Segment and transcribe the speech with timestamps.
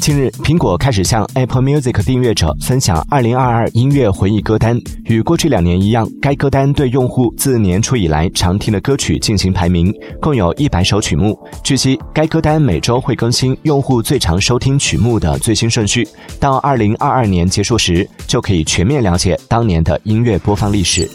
[0.00, 4.80] 近日，苹果开始向 Apple Music 订阅者分享2022音乐回忆歌单。
[5.04, 11.38] 与过去两年一样，该歌单对用户自年初以来常听的歌曲进行排名，共有一百首曲目。
[11.62, 16.08] 据悉，该歌单每周会更新用户最常收听曲目的最新顺序。
[16.40, 21.06] 到2022年结束时，就可以全面了解当年的音乐播放历史。